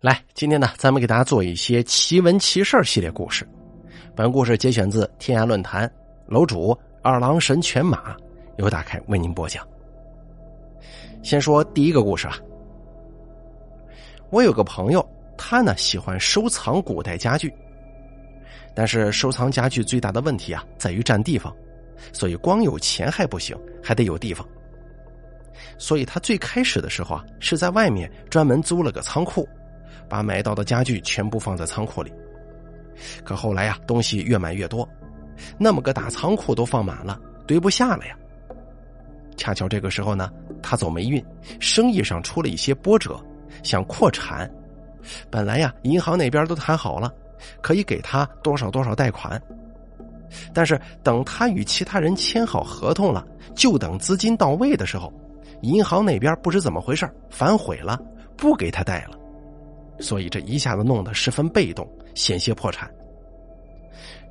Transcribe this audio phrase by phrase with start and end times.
[0.00, 3.46] 来，今天呢，咱们给大家做一些奇闻奇事系列故事。
[4.16, 5.90] 本故事节选自天涯论坛
[6.26, 8.16] 楼主二郎神犬马，
[8.56, 9.62] 由打开为您播讲。
[11.22, 12.38] 先说第一个故事啊，
[14.30, 17.52] 我有个朋友，他呢喜欢收藏古代家具，
[18.74, 21.54] 但是收藏家具最大的问题啊，在于占地方，
[22.10, 24.48] 所以光有钱还不行，还得有地方。
[25.76, 29.46] 所以他最开始的时候啊，是在外面专门租了个仓库。
[30.10, 32.12] 把买到的家具全部放在仓库里，
[33.24, 34.86] 可后来呀，东西越买越多，
[35.56, 38.16] 那么个大仓库都放满了，堆不下了呀。
[39.36, 40.28] 恰巧这个时候呢，
[40.60, 41.24] 他走霉运，
[41.60, 43.18] 生意上出了一些波折，
[43.62, 44.50] 想扩产。
[45.30, 47.10] 本来呀，银行那边都谈好了，
[47.62, 49.40] 可以给他多少多少贷款，
[50.52, 55.10] 但是等他与其他人签好合同了，就等资金到位的时候，
[55.62, 57.98] 银行那边不知怎么回事反悔了，
[58.36, 59.19] 不给他贷了。
[60.00, 62.90] 所以这一下子弄得十分被动，险些破产。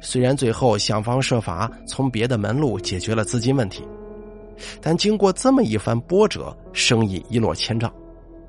[0.01, 3.85] 虽然最后想方设法从别的门路解决了资金问题，
[4.81, 7.93] 但经过这么一番波折，生意一落千丈。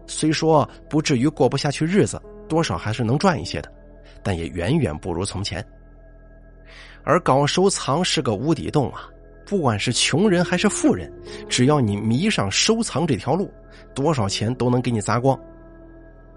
[0.06, 3.72] 虽说不至于过不下去日子，多少还是能赚一些的，
[4.22, 5.64] 但也远远不如从前。
[7.02, 9.08] 而搞收藏是个无底洞啊，
[9.46, 11.12] 不管是穷人还是富人，
[11.48, 13.52] 只要你迷上收藏这条路，
[13.94, 15.38] 多少钱都能给你砸光。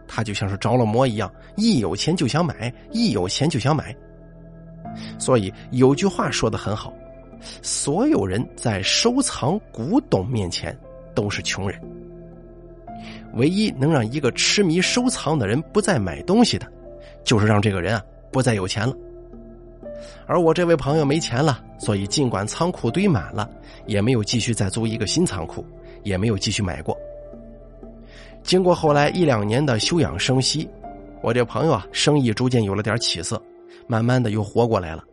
[0.08, 3.96] 他就像是着了魔一样，一有钱就想买，一有钱就想买。
[5.18, 6.94] 所以有句话说的很好：
[7.62, 10.78] 所有人在收藏古董面前
[11.16, 11.80] 都是穷人。
[13.34, 16.72] 唯一能让一个痴迷收藏的人不再买东西的，
[17.24, 18.96] 就是让这个人啊不再有钱了。
[20.28, 23.50] 而我这位朋友没钱了，所以尽管仓库堆满了，
[23.88, 25.66] 也没有继续再租一个新仓库，
[26.04, 26.96] 也没有继续买过。
[28.44, 30.70] 经过后来一两年的休养生息，
[31.22, 33.42] 我这朋友啊，生意逐渐有了点起色，
[33.88, 35.04] 慢慢的又活过来了，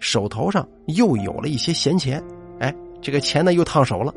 [0.00, 2.22] 手头上又有了一些闲钱，
[2.58, 4.12] 哎，这个钱呢又烫手了。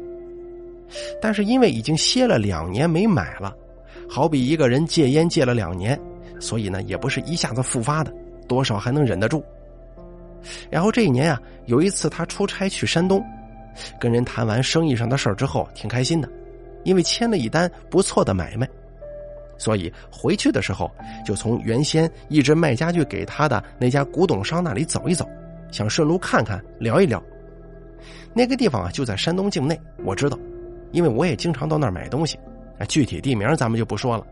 [1.21, 3.53] 但是因为已经歇了两年没买了，
[4.09, 5.99] 好比一个人戒烟戒了两年，
[6.39, 8.11] 所以呢也不是一下子复发的，
[8.47, 9.43] 多少还能忍得住。
[10.69, 13.23] 然后这一年啊，有一次他出差去山东，
[13.99, 16.27] 跟人谈完生意上的事儿之后，挺开心的。
[16.83, 18.67] 因为签了一单不错的买卖，
[19.57, 20.89] 所以回去的时候
[21.25, 25.27] 就从原先一直卖家具给他的那家古董商那里走一走，
[25.71, 27.21] 想顺路看看聊一聊。
[28.33, 30.37] 那个地方啊就在山东境内，我知道，
[30.91, 32.37] 因为我也经常到那儿买东西。
[32.87, 34.25] 具体地名咱们就不说了。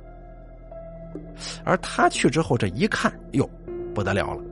[1.64, 3.50] 而他去之后这一看，哟，
[3.94, 4.44] 不得了了，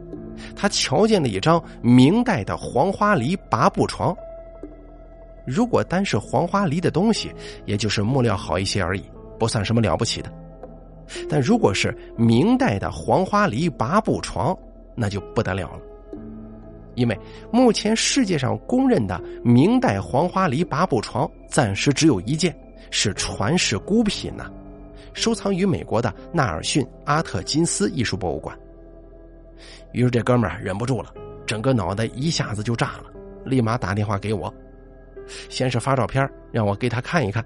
[0.56, 4.16] 他瞧见了一张明代的黄花梨拔步床。
[5.46, 7.34] 如果单是黄花梨的东西，
[7.66, 9.04] 也就是木料好一些而已，
[9.38, 10.32] 不算什么了不起的。
[11.30, 14.58] 但如果是明代的黄花梨八步床，
[14.96, 15.82] 那就不得了了。
[16.96, 17.20] 因为
[17.52, 22.56] 目前世界上公认的明代黄花梨八步床，暂时只有一件，
[22.90, 24.50] 是传世孤品呐，
[25.14, 28.58] 收藏于美国的纳尔逊阿特金斯艺术博物馆。
[29.92, 31.14] 于是这哥们儿忍不住了，
[31.46, 33.12] 整个脑袋一下子就炸了，
[33.44, 34.54] 立马打电话给我。
[35.50, 37.44] 先是发照片让我给他看一看，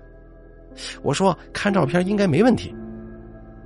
[1.01, 2.73] 我说看照片应该没问题，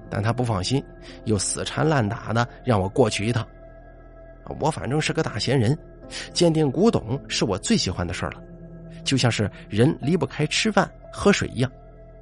[0.09, 0.83] 但他不放心，
[1.25, 3.45] 又死缠烂打的让我过去一趟。
[4.59, 5.77] 我反正是个大闲人，
[6.33, 8.43] 鉴定古董是我最喜欢的事了，
[9.03, 11.71] 就像是人离不开吃饭喝水一样，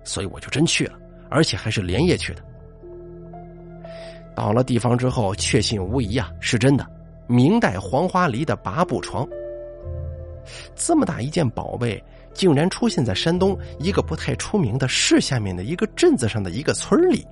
[0.04, 0.94] 所以我就真去了，
[1.30, 2.42] 而且还是连夜去的。
[4.36, 6.86] 到了地方之后，确信无疑啊，是真的，
[7.28, 9.28] 明代黄花梨的八步床。
[10.76, 17.26] 这么大一件宝贝，竟然出现在山东一个不太出名的市下面的一个镇子上的一个村里，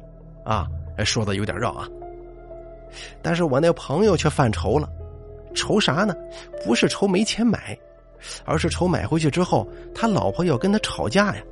[0.44, 0.67] 啊，
[1.05, 1.88] 说的有点绕啊。
[3.22, 4.89] 但是我那朋友却犯愁了，
[5.53, 6.16] 愁啥呢？
[6.66, 7.78] 不是愁没钱买，
[8.45, 11.44] 而是愁买回去之后，他老婆要跟他吵架呀。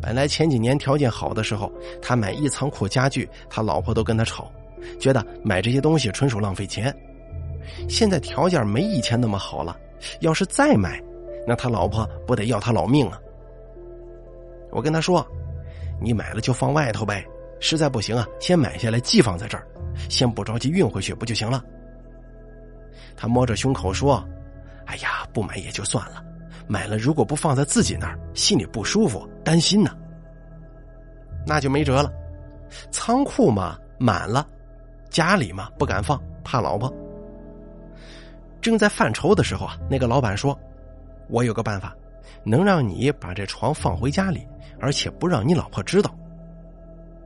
[0.00, 4.50] 本来前几年条件好的时候，他买一仓库家具，他老婆都跟他吵，
[5.00, 6.94] 觉得买这些东西纯属浪费钱。
[7.88, 9.76] 现在条件没以前那么好了。
[10.20, 11.02] 要是再买，
[11.46, 13.20] 那他老婆不得要他老命啊！
[14.70, 15.26] 我跟他说
[16.00, 17.24] ：“你买了就放外头呗，
[17.60, 19.66] 实在不行啊，先买下来寄放在这儿，
[20.10, 21.64] 先不着急运回去不就行了？”
[23.16, 24.22] 他摸着胸口说
[24.86, 26.24] ：“哎呀，不买也就算了，
[26.66, 29.96] 买了如果不放在自己那儿，心里不舒服，担心呢。
[31.46, 32.12] 那就没辙了，
[32.90, 34.46] 仓库嘛满了，
[35.10, 36.92] 家里嘛不敢放，怕老婆。”
[38.64, 40.58] 正在犯愁的时候啊，那个老板说
[41.28, 41.94] ：“我有个办法，
[42.42, 44.48] 能让你把这床放回家里，
[44.80, 46.10] 而且不让你老婆知道。”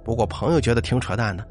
[0.02, 1.46] 不过朋友觉得挺扯淡的，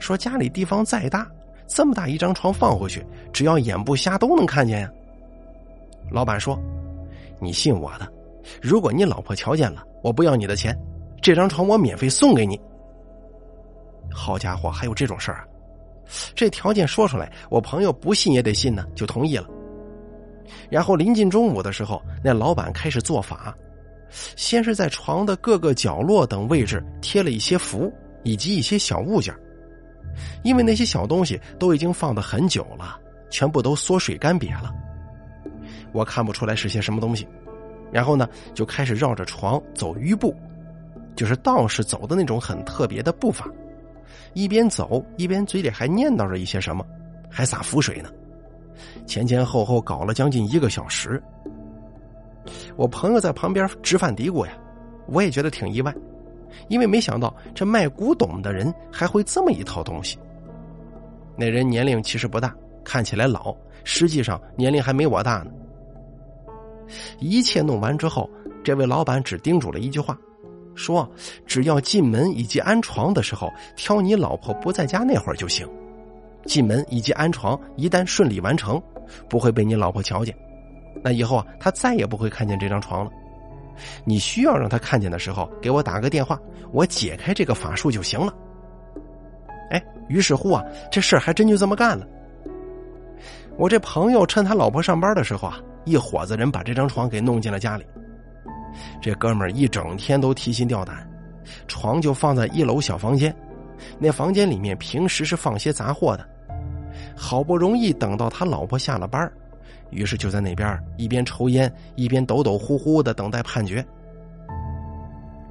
[0.00, 1.30] 说家里地方再大，
[1.66, 4.90] 这么大一张床放回去，只要眼不瞎都能看见呀。
[6.10, 6.58] 老板说
[7.38, 8.10] ：“你信我的，
[8.62, 10.74] 如果你老婆瞧见了，我不要你的钱，
[11.20, 12.58] 这张床我免费送给你。”
[14.10, 15.44] 好家伙，还有这种事儿啊！
[16.34, 19.46] 这条件说出来，我朋友不信也得信呢，就同意了。
[20.70, 23.54] 然后临近中午的时候，那老板开始做法，
[24.36, 27.92] 先是在床的各个角落等位置贴了一些符
[28.22, 29.34] 以及一些小物件，
[30.44, 32.98] 因为那些小东西都已经放的很久了，
[33.30, 34.72] 全部都缩水干瘪了。
[35.92, 37.26] 我看不出来是些什么东西，
[37.90, 40.34] 然后呢，就开始绕着床走迂步，
[41.16, 43.50] 就是道士走的那种很特别的步伐，
[44.34, 46.84] 一边走一边嘴里还念叨着一些什么，
[47.30, 48.10] 还洒符水呢。
[49.06, 51.22] 前前后后搞了将近一个小时，
[52.76, 54.52] 我朋友在旁边直犯嘀咕呀，
[55.06, 55.94] 我也觉得挺意外，
[56.68, 60.18] 因为没想到这卖古董的人还会这么一套东西。
[61.36, 62.54] 那人年龄其实不大，
[62.84, 63.54] 看起来老，
[63.84, 65.50] 实际上年龄还没我大呢。
[67.18, 68.28] 一切弄完之后，
[68.62, 70.18] 这位老板只叮嘱了一句话，
[70.76, 71.10] 说
[71.46, 75.68] ：“只要进门以及安床的时候，挑你老婆不在家那会儿就行。
[76.44, 78.80] 进门以及安床一旦顺利完成，
[79.28, 80.36] 不会被你老婆瞧见。
[81.02, 83.10] 那以后啊，他再也不会看见这张床了。
[84.04, 86.38] 你需要让他看见的时候，给我打个电话，
[86.72, 88.32] 我解开这个法术就行了。”
[89.72, 90.62] 哎，于是乎啊，
[90.92, 92.06] 这事儿还真就这么干了。
[93.56, 95.58] 我这朋友趁他老婆上班的时候啊。
[95.86, 97.86] 一伙子人把这张床给弄进了家里，
[99.00, 101.08] 这哥们儿一整天都提心吊胆，
[101.68, 103.34] 床就放在一楼小房间，
[103.98, 106.28] 那房间里面平时是放些杂货的，
[107.16, 109.30] 好不容易等到他老婆下了班，
[109.90, 113.84] 于是就在那边一边抽烟一边抖抖呼呼的等待判决。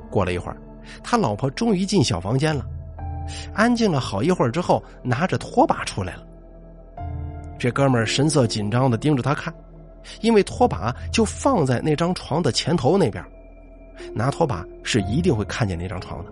[0.09, 0.57] 过了一会儿，
[1.03, 2.65] 他老婆终于进小房间了，
[3.53, 6.23] 安静了好一会儿之后，拿着拖把出来了，
[7.57, 9.53] 这哥们儿神色紧张的盯着他看。
[10.21, 13.23] 因为拖把就放在那张床的前头那边，
[14.13, 16.31] 拿拖把是一定会看见那张床的。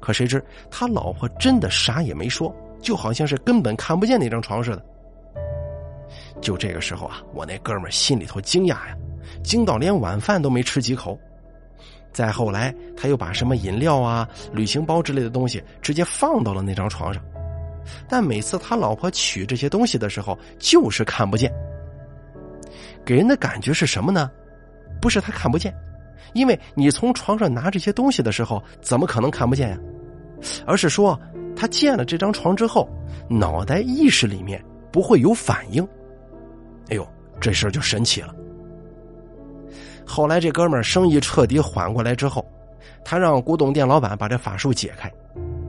[0.00, 4.82] 可谁知他老婆真的啥也没说，就好像是根本看不见那张床似的。
[6.40, 8.96] 就这个时候啊，我那哥们心里头惊讶呀，
[9.44, 11.18] 惊到连晚饭都没吃几口。
[12.12, 17.22] 再后来，他又把什么饮料啊、旅行包之类的东西直接放到了那张床上，
[18.08, 21.50] 但每次他老婆取这些东西的时候，就是看不见。
[23.04, 24.30] 给人的感觉是什么呢？
[25.00, 25.74] 不是他看不见，
[26.32, 29.78] 因为你从床上拿这些东西的时候，怎么可能看不见呀？
[30.66, 31.18] 而是说
[31.56, 32.88] 他见了这张床之后，
[33.28, 35.86] 脑袋意识里面不会有反应。
[36.90, 37.06] 哎呦，
[37.40, 38.34] 这事儿就神奇了。
[40.04, 42.44] 后来这哥们儿生意彻底缓过来之后，
[43.04, 45.10] 他让古董店老板把这法术解开，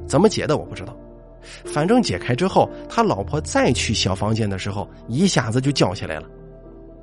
[0.07, 0.95] 怎么解的我不知道，
[1.65, 6.27] 反正解开之后，他老婆再去小房间的时候，一下子就叫起来了。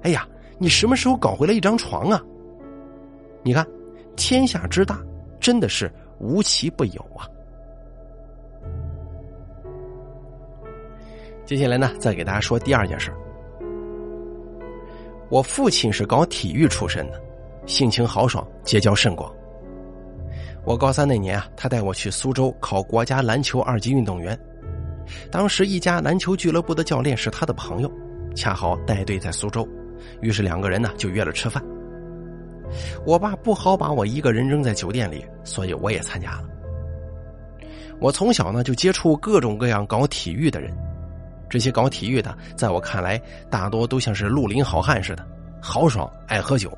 [0.03, 0.27] 哎呀，
[0.59, 2.23] 你什么时候搞回来一张床啊？
[3.43, 3.67] 你看，
[4.17, 5.01] 天下之大，
[5.39, 7.29] 真的是无奇不有啊！
[11.45, 13.13] 接下来呢，再给大家说第二件事。
[15.29, 17.21] 我父亲是搞体育出身的，
[17.67, 19.33] 性情豪爽，结交甚广。
[20.65, 24.39] 我高三那年啊，他带我去苏州考国家篮球二级运动员。
[25.31, 27.91] 当时一家篮球俱乐部的教练是他的朋友，
[28.35, 29.67] 恰好带队在苏州。
[30.21, 31.63] 于是两个人呢就约了吃饭。
[33.05, 36.45] 我爸不好把我一个人扔在酒店里，所以我也参加了。
[37.99, 40.73] 我从小呢就接触各种各样搞体育的人，
[41.49, 45.27] 这些搞体育的在我看来大多都像是绿林好汉似的，
[45.61, 46.77] 豪爽爱喝酒，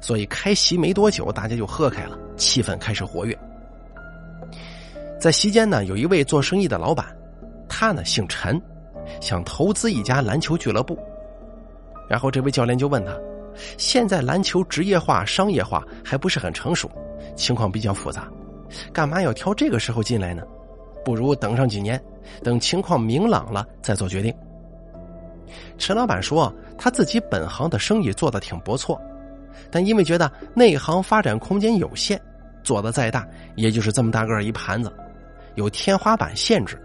[0.00, 3.36] 所以开席没多久大家就喝开了，气氛开始活跃。
[5.20, 7.06] 在席间呢，有一位做生意的老板，
[7.68, 8.60] 他呢姓陈，
[9.20, 10.98] 想投资一家篮球俱乐部。
[12.12, 13.18] 然后这位教练就问他
[13.78, 16.90] ：“现在篮球职业化、商业化还不是很成熟，
[17.34, 18.28] 情况比较复杂，
[18.92, 20.42] 干嘛要挑这个时候进来呢？
[21.06, 21.98] 不如等上几年，
[22.44, 24.30] 等情况明朗了再做决定。”
[25.78, 29.00] 陈老板说：“他自己本行的生意做的挺不错，
[29.70, 32.20] 但因为觉得内行发展空间有限，
[32.62, 33.26] 做的再大
[33.56, 34.92] 也就是这么大个一盘子，
[35.54, 36.78] 有天花板限制，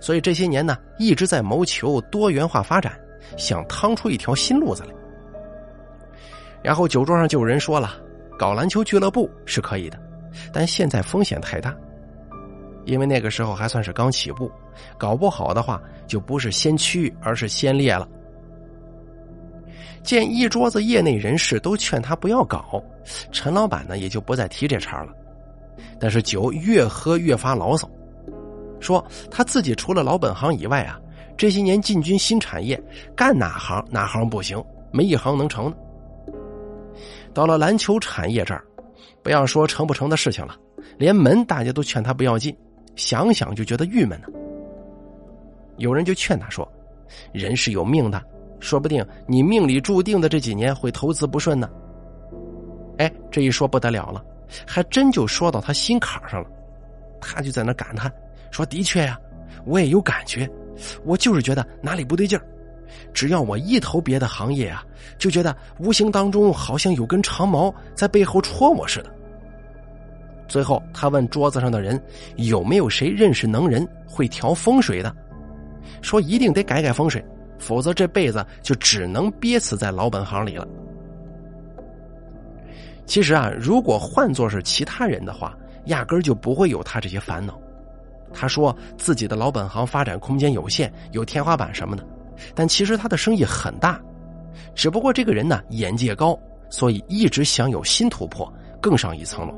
[0.00, 2.98] 所以这些年呢一直在谋求多元化发展。”
[3.36, 4.94] 想趟出一条新路子来，
[6.62, 7.96] 然后酒桌上就有人说了
[8.38, 9.98] ：“搞篮球俱乐部是可以的，
[10.52, 11.74] 但现在风险太大，
[12.84, 14.50] 因为那个时候还算是刚起步，
[14.96, 18.08] 搞不好的话就不是先驱，而是先烈了。”
[20.02, 22.82] 见一桌子业内人士都劝他不要搞，
[23.30, 25.12] 陈老板呢也就不再提这茬了，
[26.00, 27.90] 但是酒越喝越发牢骚，
[28.80, 30.98] 说他自己除了老本行以外啊，
[31.38, 32.78] 这些年进军新产业，
[33.14, 35.76] 干哪行哪行不行，没一行能成的。
[37.32, 38.64] 到了篮球产业这儿，
[39.22, 40.56] 不要说成不成的事情了，
[40.98, 42.54] 连门大家都劝他不要进，
[42.96, 44.26] 想想就觉得郁闷呢。
[45.76, 46.68] 有人就劝他说
[47.32, 48.20] ：“人是有命的，
[48.58, 51.70] 说不定你命里注定的这几年会投资不顺呢。”
[52.98, 54.24] 哎，这一说不得了了，
[54.66, 56.50] 还真就说到他心坎上了。
[57.20, 58.12] 他就在那感叹
[58.50, 59.16] 说：“的确呀，
[59.64, 60.50] 我也有感觉，
[61.04, 62.44] 我就是觉得哪里不对劲儿。
[63.12, 64.84] 只要我一投别的行业啊，
[65.18, 69.14] 就觉得无形当中好像有根长毛在背后戳我似的。”
[70.48, 72.02] 最后，他问桌子上的人
[72.36, 75.14] 有没有谁认识能人会调风水的。
[76.00, 77.22] 说一定得改改风水，
[77.58, 80.66] 否则这辈子就只能憋死在老本行里了。
[83.04, 85.54] 其实啊，如果换作是其他人的话，
[85.86, 87.60] 压根儿就不会有他这些烦恼。
[88.32, 92.04] 他说自己的老本行发展空间有限，有天花板什么的，
[92.54, 94.00] 但其实他的生意很大，
[94.74, 96.38] 只不过这个人呢眼界高，
[96.70, 99.54] 所以一直想有新突破，更上一层楼。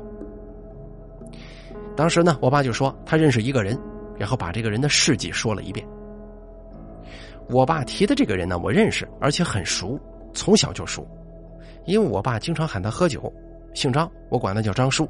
[1.95, 3.77] 当时呢，我爸就说他认识一个人，
[4.17, 5.85] 然后把这个人的事迹说了一遍。
[7.49, 9.99] 我爸提的这个人呢，我认识，而且很熟，
[10.33, 11.05] 从小就熟，
[11.85, 13.31] 因为我爸经常喊他喝酒，
[13.73, 15.07] 姓张，我管他叫张叔。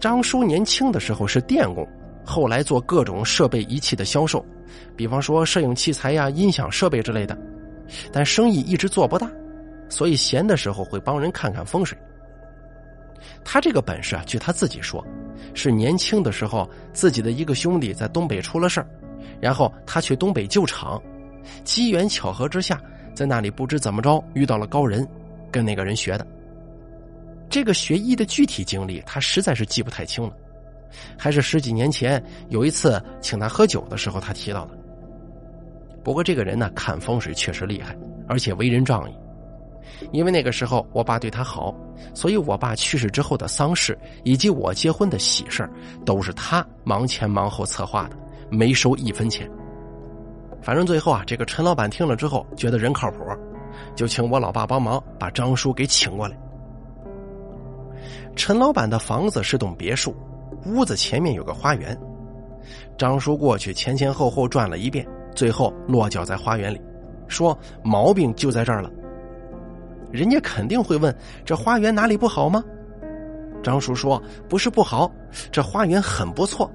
[0.00, 1.86] 张叔年轻的时候是电工，
[2.24, 4.44] 后来做各种设备仪器的销售，
[4.96, 7.36] 比方说摄影器材呀、音响设备之类的，
[8.12, 9.30] 但生意一直做不大，
[9.88, 11.96] 所以闲的时候会帮人看看风水。
[13.44, 15.04] 他这个本事啊，据他自己说，
[15.54, 18.86] 是年轻的时候自己的一个兄弟在东北出了事儿。
[19.40, 21.00] 然后他去东北救场，
[21.64, 22.80] 机缘巧合之下，
[23.14, 25.06] 在那里不知怎么着遇到了高人，
[25.50, 26.26] 跟那个人学的。
[27.52, 30.32] 这个学医的具体经历他实在是记不太清了，
[31.18, 34.78] 还是十几年前有一次请他喝酒的时候他提到的。
[36.02, 37.94] 不过这个人呢，看风水确实厉害，
[38.26, 39.14] 而且为人仗义。
[40.12, 41.74] 因为那个时候我爸对他好，
[42.14, 45.68] 所以我爸去世之后的丧事以及我结婚的喜事
[46.06, 48.16] 都是他忙前忙后策划的。
[48.50, 49.46] 没收一分钱，
[50.62, 53.18] 反正最后啊，这个陈老板听了之后觉得人靠谱，
[53.94, 56.34] 就请我老爸帮忙把张叔给请过来。
[58.34, 60.14] 陈老板的房子是栋别墅，
[60.66, 61.98] 屋子前面有个花园。
[62.96, 66.80] 张叔过去前前后后转了一遍，最后落脚在花园里，
[67.28, 68.90] 说毛病就在这儿了。
[70.10, 71.14] 人家肯定会问：
[71.44, 72.62] 这花园哪里不好吗？
[73.62, 75.10] 张叔说：不是不好，
[75.50, 76.70] 这花园很不错。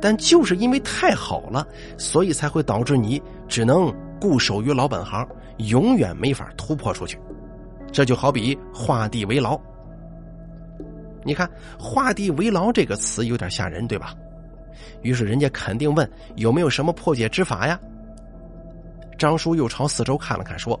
[0.00, 1.66] 但就是因为太好了，
[1.96, 7.18] 所以才会导致你只能固守于老本行，永远没法突破出去。
[7.90, 9.58] 这就好比画地为牢。
[11.24, 11.48] 你看
[11.78, 14.14] “画地为牢”这个词有点吓人，对吧？
[15.02, 17.78] 于是人家肯定问有没有什么破解之法呀？
[19.18, 20.78] 张叔又朝四周看了看，说：“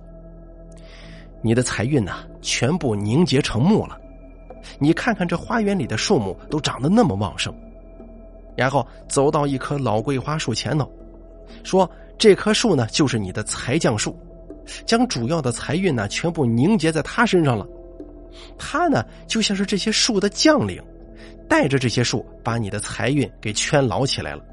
[1.42, 3.98] 你的财运呐，全部凝结成木了。
[4.78, 7.54] 你看看这花园里的树木都长得那么旺盛。”
[8.56, 10.90] 然后走到一棵老桂花树前头，
[11.62, 14.18] 说：“这棵树呢，就是你的财将树，
[14.86, 17.66] 将主要的财运呢，全部凝结在它身上了。
[18.58, 20.82] 它呢，就像是这些树的将领，
[21.48, 24.44] 带着这些树，把你的财运给圈牢起来了。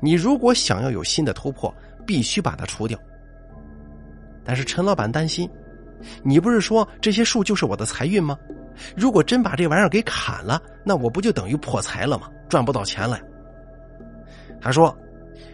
[0.00, 1.74] 你如果想要有新的突破，
[2.06, 2.98] 必须把它除掉。
[4.44, 5.48] 但是陈老板担心，
[6.22, 8.38] 你不是说这些树就是我的财运吗？
[8.96, 13.20] 如果真把这玩意儿给砍了，那我不就等于破财了吗？”赚不到钱了。
[14.60, 14.96] 他说：“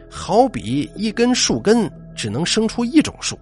[0.08, 3.38] 好比一根树根只能生出一种树，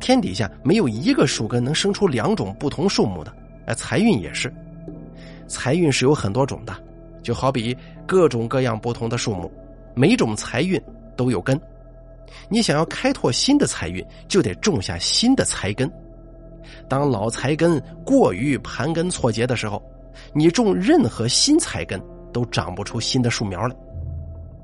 [0.00, 3.34] 天底下没有一个树根能生出两种不同树木的。
[3.66, 4.52] 哎，财运也是，
[5.46, 6.74] 财运是有很多种的，
[7.22, 9.52] 就好比各种各样不同的树木，
[9.94, 10.80] 每种财运
[11.16, 11.60] 都有根。
[12.48, 15.90] 你想要开拓新的财运，就得种下新的财根。
[16.88, 19.82] 当老财根过于盘根错节的时候，
[20.32, 23.74] 你种任何新财根。”都长不出新的树苗来，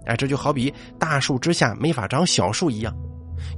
[0.05, 2.95] 哎，这就好比大树之下没法长小树一样，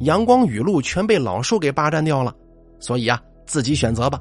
[0.00, 2.34] 阳光雨露全被老树给霸占掉了。
[2.78, 4.20] 所以啊，自己选择吧。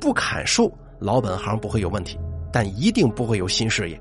[0.00, 2.18] 不砍树，老本行不会有问题，
[2.50, 4.00] 但一定不会有新事业。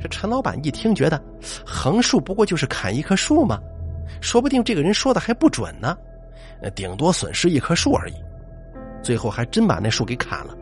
[0.00, 1.22] 这陈老板一听，觉得
[1.64, 3.60] 横竖不过就是砍一棵树吗？
[4.20, 5.96] 说不定这个人说的还不准呢，
[6.74, 8.14] 顶多损失一棵树而已。
[9.00, 10.56] 最后还真把那树给砍了。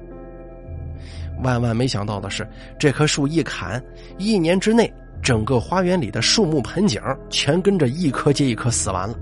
[1.42, 2.46] 万万没想到的是，
[2.78, 3.82] 这棵树一砍，
[4.18, 9.18] 一年之内，整个花园里的树木盆景全跟着一棵接一棵死完了。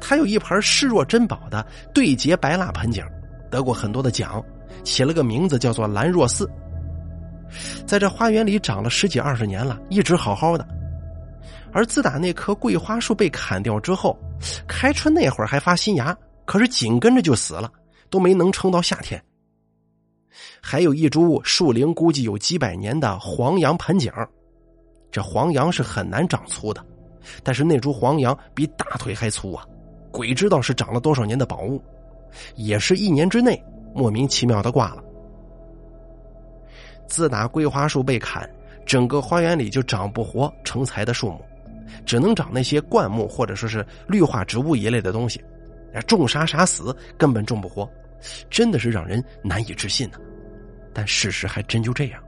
[0.00, 3.04] 他有一盘视若珍宝的对节白蜡盆景，
[3.50, 4.44] 得过很多的奖，
[4.84, 6.48] 起了个名字叫做兰若寺。
[7.86, 10.66] 在这花园里长了十几二十年了，一直好好的。
[11.72, 14.16] 而自打那棵桂花树被砍掉之后，
[14.68, 17.70] 开春那会儿还发新芽，可是紧跟着就死了，
[18.10, 19.20] 都没能撑到夏天。
[20.60, 24.12] 还有一株树龄估计有几百年的黄杨盆景，
[25.14, 26.84] 这黄杨是很难长粗的，
[27.44, 29.64] 但是那株黄杨比大腿还粗啊！
[30.10, 31.80] 鬼知道是长了多少年的宝物，
[32.56, 33.62] 也是一年之内
[33.94, 35.04] 莫名其妙的挂了。
[37.06, 38.50] 自打桂花树被砍，
[38.84, 41.40] 整个花园里就长不活成材的树木，
[42.04, 45.40] 只能长那些灌木或者说是绿化植物一类的东西，
[46.08, 47.88] 种啥啥死，根本种不活，
[48.50, 50.18] 真的是让人难以置信呢。
[50.92, 52.20] 但事实还真就这样。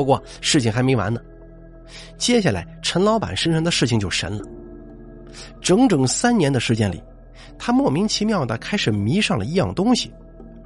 [0.00, 1.20] 不过事情还没完呢，
[2.16, 4.42] 接下来陈老板身上的事情就神了。
[5.60, 7.02] 整整三年的时间里，
[7.58, 10.10] 他莫名其妙的开始迷上了一样东西，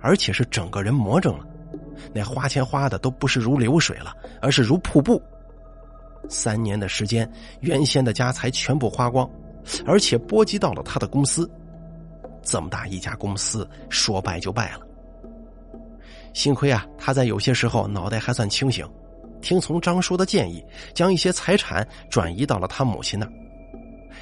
[0.01, 1.45] 而且是整个人魔怔了。
[2.13, 5.21] 那花钱花的都不是如流水了，而是如瀑布。
[6.29, 9.29] 三年的时间，原先的家财全部花光，
[9.85, 11.51] 而且波及到了他的公司。
[12.41, 14.87] 这么大一家公司，说败就败了。
[16.33, 18.85] 幸亏啊，他在有些时候脑袋还算清醒，
[19.45, 23.33] 听从张叔的建议，将一些财产转移到了他母亲那儿。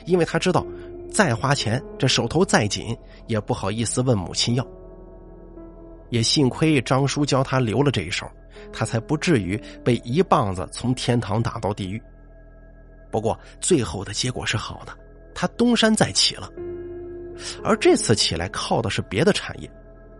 [0.04, 0.66] 因为他知道，
[1.12, 2.96] 再花钱，这手头再紧，
[3.28, 4.66] 也不好意思问母亲要。
[6.10, 8.28] 也幸亏张叔教他留了这一手，
[8.72, 12.02] 他才不至于被一棒子从天堂打到地狱。
[13.10, 14.92] 不过最后的结果是好的，
[15.34, 16.50] 他东山再起了。
[17.62, 19.70] 而这次起来靠的是别的产业，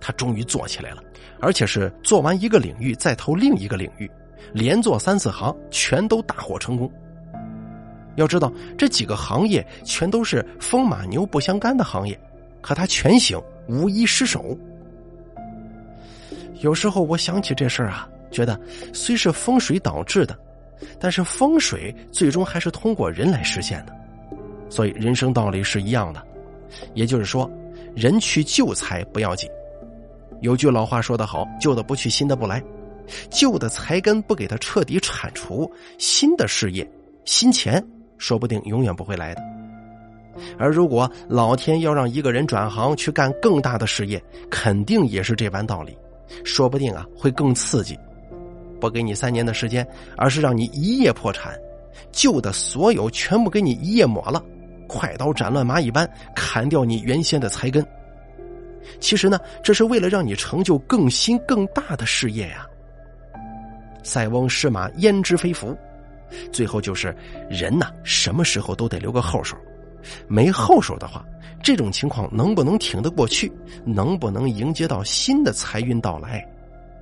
[0.01, 1.03] 他终于做起来了，
[1.41, 4.09] 而且是做完一个领域再投另一个领域，
[4.53, 6.91] 连做三四行，全都大获成功。
[8.17, 12.19] 要知道，这几个行业全都是风马牛不相干的行业，
[12.61, 14.57] 可他全行，无一失手。
[16.61, 18.61] 有时候我想起这事儿啊，觉得
[18.93, 20.39] 虽是风水导致的，
[21.01, 23.93] 但是风水最终还是通过人来实现的，
[24.69, 26.23] 所以人生道理是一样的。
[26.95, 27.51] 也就是说，
[27.97, 29.49] 人去旧财不要紧。
[30.41, 32.63] 有句老话说得好：“旧的不去，新的不来。”
[33.31, 36.89] 旧的财根不给他彻底铲除，新的事业、
[37.25, 37.85] 新钱
[38.19, 39.43] 说不定永远不会来的。
[40.59, 45.97] 而如果老天要让一个人转行去干更大的事业，肯定也是这般道理。
[46.45, 47.99] 说不定啊，会更刺激，
[48.81, 49.87] 不给你三年的时间，
[50.17, 51.55] 而是让你一夜破产，
[52.11, 54.43] 旧的所有全部给你一夜抹了，
[54.89, 57.87] 快刀斩乱麻一般砍掉你原先的财根。
[58.99, 62.67] 其实呢，这是为了让你成就更新更大的事业呀。
[64.03, 65.77] 塞翁失马焉知非福，
[66.53, 67.15] 最后就是
[67.49, 69.57] 人呐，什么时候都得留个后手，
[70.29, 71.25] 没后手的话。
[71.63, 73.53] 这种情况能不能挺得过去，
[73.85, 76.45] 能不能迎接到新的财运到来，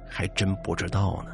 [0.07, 1.33] 还真不知道呢。